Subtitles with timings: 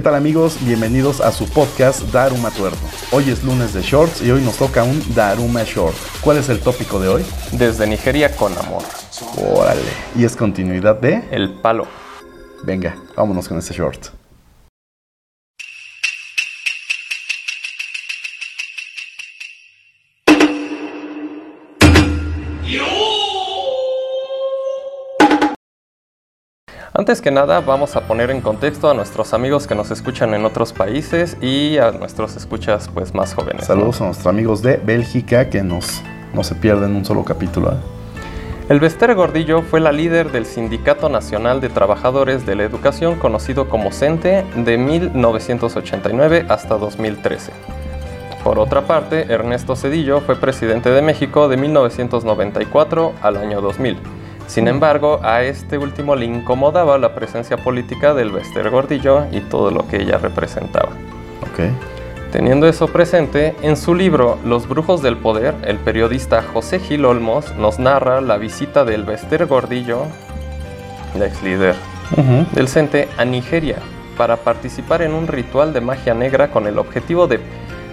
[0.00, 0.56] ¿Qué tal amigos?
[0.64, 2.78] Bienvenidos a su podcast Daruma Tuerto.
[3.12, 5.94] Hoy es lunes de shorts y hoy nos toca un Daruma Short.
[6.22, 7.22] ¿Cuál es el tópico de hoy?
[7.52, 8.82] Desde Nigeria con amor.
[9.36, 9.82] Órale.
[10.16, 11.22] Y es continuidad de...
[11.30, 11.86] El palo.
[12.64, 14.06] Venga, vámonos con este short.
[27.00, 30.44] Antes que nada, vamos a poner en contexto a nuestros amigos que nos escuchan en
[30.44, 33.64] otros países y a nuestros escuchas pues más jóvenes.
[33.64, 36.02] Saludos a nuestros amigos de Bélgica que nos,
[36.34, 37.70] no se pierden un solo capítulo.
[37.70, 37.76] ¿eh?
[38.68, 43.70] El Bester Gordillo fue la líder del Sindicato Nacional de Trabajadores de la Educación conocido
[43.70, 47.50] como CENTE de 1989 hasta 2013.
[48.44, 54.19] Por otra parte, Ernesto Cedillo fue presidente de México de 1994 al año 2000.
[54.50, 59.70] Sin embargo, a este último le incomodaba la presencia política del Bester Gordillo y todo
[59.70, 60.88] lo que ella representaba.
[61.42, 61.70] Ok.
[62.32, 67.54] Teniendo eso presente, en su libro Los Brujos del Poder, el periodista José Gil Olmos
[67.58, 70.02] nos narra la visita del Bester Gordillo,
[71.14, 71.76] el ex líder
[72.52, 73.76] del CENTE, a Nigeria
[74.16, 77.38] para participar en un ritual de magia negra con el objetivo de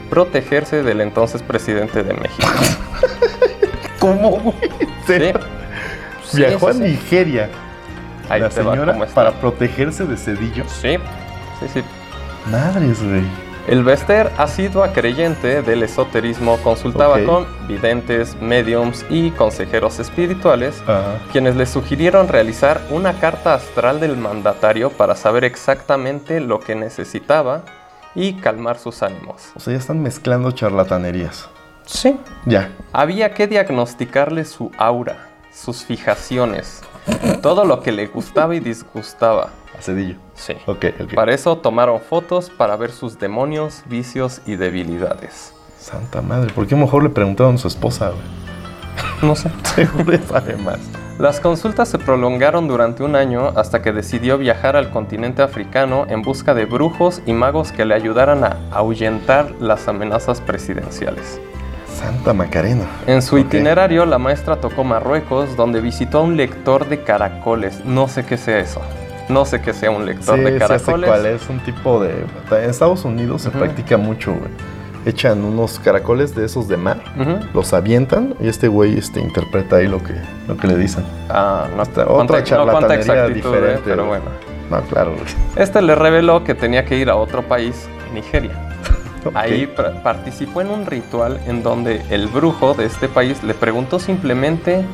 [0.10, 2.48] protegerse del entonces presidente de México.
[4.00, 4.56] ¿Cómo, güey?
[5.06, 5.32] Sí.
[6.28, 6.73] Sí, Viajó a.
[6.73, 7.50] Nigeria
[8.30, 10.66] Ahí la va señora para protegerse de Cedillo.
[10.67, 10.97] Sí,
[11.59, 11.83] sí, sí.
[12.52, 13.23] Madres, güey.
[13.67, 20.81] El Bester, asidua creyente del esoterismo, consultaba con videntes, mediums y consejeros espirituales,
[21.33, 27.64] quienes le sugirieron realizar una carta astral del mandatario para saber exactamente lo que necesitaba
[28.16, 29.52] y calmar sus ánimos.
[29.53, 31.50] O sea, ya están mezclando charlatanerías.
[31.86, 32.17] Sí.
[32.45, 32.72] Ya.
[32.94, 35.27] Había que diagnosticarle su aura,
[35.58, 36.82] sus fijaciones,
[37.42, 39.50] todo lo que le gustaba y disgustaba.
[39.78, 40.16] A Cedillo.
[40.36, 40.54] Sí.
[40.66, 41.14] Ok, ok.
[41.16, 45.54] Para eso tomaron fotos para ver sus demonios, vicios y debilidades.
[45.80, 48.22] Santa madre, ¿por qué mejor le preguntaron a su esposa, güey?
[49.22, 49.50] No sé.
[49.76, 50.80] Seguro sabe más.
[51.17, 56.22] Las consultas se prolongaron durante un año hasta que decidió viajar al continente africano en
[56.22, 61.42] busca de brujos y magos que le ayudaran a ahuyentar las amenazas presidenciales.
[61.98, 62.86] Santa Macarena.
[63.08, 67.84] En su itinerario, la maestra tocó Marruecos, donde visitó a un lector de caracoles.
[67.86, 68.82] No sé qué sea eso.
[69.30, 71.10] No sé qué sea un lector Sí, de sí sé caracoles.
[71.10, 72.24] cuál es, un tipo de...
[72.52, 74.52] En Estados Unidos se practica mucho, güey.
[75.06, 77.02] Echan unos caracoles de esos de mar,
[77.54, 80.14] los avientan y este güey este, interpreta ahí lo que,
[80.48, 81.04] lo que le dicen.
[81.30, 84.20] Ah, no, Otra no cuánta charlatanería exactitud, eh, diferente, pero güey.
[84.22, 84.36] bueno.
[84.70, 85.24] No, claro, güey.
[85.56, 88.67] Este le reveló que tenía que ir a otro país, Nigeria.
[89.33, 89.67] Ahí
[90.04, 94.86] participó en un ritual en donde el brujo de este país le preguntó simplemente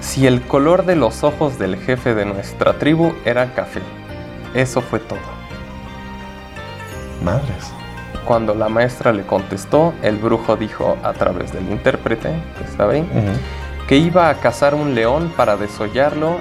[0.00, 3.80] si el color de los ojos del jefe de nuestra tribu era café.
[4.54, 5.18] Eso fue todo.
[7.22, 7.72] Madres.
[8.24, 13.08] Cuando la maestra le contestó, el brujo dijo a través del intérprete, que estaba ahí,
[13.86, 16.38] que iba a cazar un león para desollarlo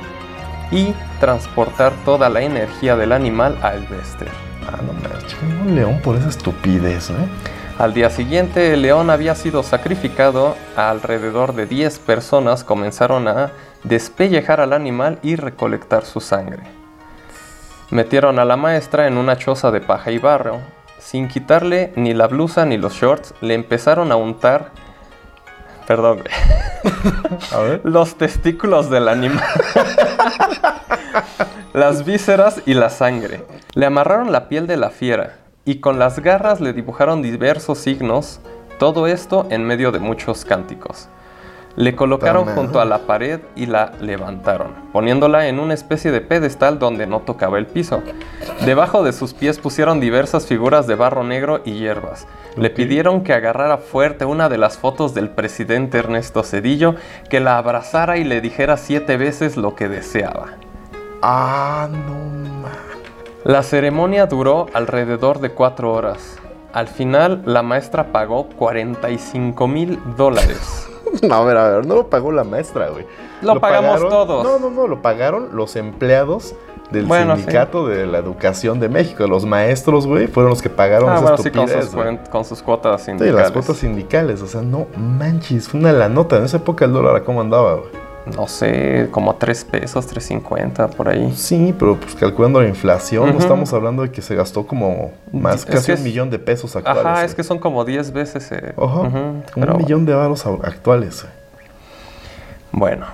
[0.72, 4.30] y transportar toda la energía del animal a Elvester.
[4.68, 7.14] Ah, no manches, un león por esa estupidez, ¿eh?
[7.78, 10.56] Al día siguiente, el león había sido sacrificado.
[10.78, 13.52] Alrededor de 10 personas comenzaron a
[13.84, 16.64] despellejar al animal y recolectar su sangre.
[17.92, 20.62] Metieron a la maestra en una choza de paja y barro.
[21.00, 24.72] Sin quitarle ni la blusa ni los shorts, le empezaron a untar.
[25.88, 26.34] Perdón, güey.
[27.52, 27.82] A ver.
[27.84, 29.44] los testículos del animal,
[31.74, 33.44] las vísceras y la sangre.
[33.74, 38.40] Le amarraron la piel de la fiera y con las garras le dibujaron diversos signos,
[38.80, 41.08] todo esto en medio de muchos cánticos.
[41.76, 46.80] Le colocaron junto a la pared y la levantaron, poniéndola en una especie de pedestal
[46.80, 48.02] donde no tocaba el piso.
[48.66, 52.28] Debajo de sus pies pusieron diversas figuras de barro negro y hierbas.
[52.56, 56.96] Le pidieron que agarrara fuerte una de las fotos del presidente Ernesto Cedillo,
[57.30, 60.54] que la abrazara y le dijera siete veces lo que deseaba.
[61.22, 62.36] Ah, no.
[63.44, 66.38] La ceremonia duró alrededor de cuatro horas.
[66.72, 70.90] Al final, la maestra pagó 45 mil dólares.
[71.28, 73.06] No, a ver, a ver, no lo pagó la maestra, güey.
[73.42, 74.44] Lo pagamos pagaron- todos.
[74.44, 76.56] No, no, no, lo pagaron los empleados
[76.92, 79.26] del Bueno, Sindicato de la Educación de México.
[79.28, 82.20] Los maestros, güey, fueron los que pagaron Ah, esa bueno, sí, con estupidez.
[82.22, 83.36] sus, con sus cuotas Sí, sindicales.
[83.36, 86.38] las cuotas sindicales, o sea, no manches, fue una la nota.
[86.38, 88.05] En esa época el dólar, ¿cómo andaba, güey?
[88.36, 91.32] No sé, como a 3 pesos, 3.50 por ahí.
[91.36, 93.40] Sí, pero pues calculando la inflación, no Ujú.
[93.44, 96.76] estamos hablando de que se gastó como más, Es casi un es- millón de pesos
[96.76, 97.06] actuales.
[97.06, 98.52] Ajá, es que son como 10 veces.
[98.52, 101.22] eh, pero un millón de varos actuales.
[101.22, 101.34] güey.
[102.72, 103.06] Bueno,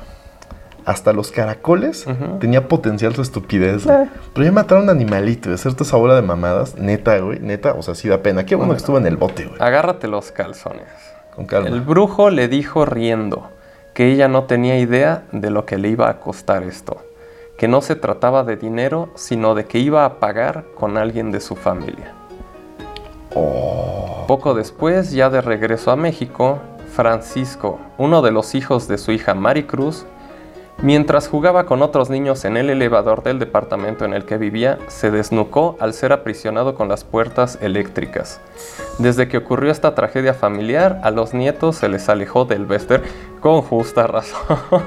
[0.86, 2.06] hasta los caracoles
[2.40, 3.86] tenía potencial su estupidez.
[3.86, 4.08] Eh.
[4.34, 7.82] Pero ya mataron a un animalito toda esa bola de mamadas, neta, güey, neta, o
[7.84, 8.46] sea, sí da pena.
[8.46, 8.78] Qué bueno Bueno.
[8.78, 9.62] que estuvo en el bote, güey.
[9.62, 10.88] Agárrate los calzones.
[11.36, 11.70] Con calma.
[11.70, 13.50] El brujo le dijo riendo
[13.94, 16.98] que ella no tenía idea de lo que le iba a costar esto,
[17.58, 21.42] que no se trataba de dinero, sino de que iba a pagar con alguien de
[21.42, 22.14] su familia.
[23.36, 24.26] Oh.
[24.28, 26.60] Poco después, ya de regreso a México,
[26.94, 30.06] Francisco, uno de los hijos de su hija Maricruz,
[30.82, 35.12] mientras jugaba con otros niños en el elevador del departamento en el que vivía, se
[35.12, 38.40] desnucó al ser aprisionado con las puertas eléctricas.
[38.98, 43.04] Desde que ocurrió esta tragedia familiar, a los nietos se les alejó del Bester
[43.40, 44.58] con justa razón.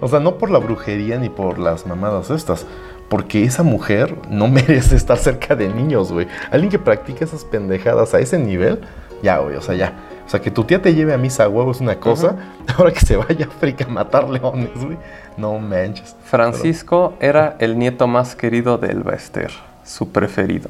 [0.00, 2.66] O sea, no por la brujería ni por las mamadas estas.
[3.08, 6.26] Porque esa mujer no merece estar cerca de niños, güey.
[6.50, 8.80] Alguien que practica esas pendejadas a ese nivel,
[9.22, 9.92] ya, güey, o sea, ya.
[10.26, 12.36] O sea, que tu tía te lleve a misa a huevo es una cosa.
[12.76, 14.96] Ahora que se vaya a África a matar leones, güey.
[15.36, 16.14] No manches.
[16.24, 19.50] Francisco era el nieto más querido del Bester,
[19.84, 20.68] su preferido.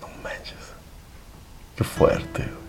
[0.00, 0.54] No manches.
[1.76, 2.61] Qué fuerte, güey.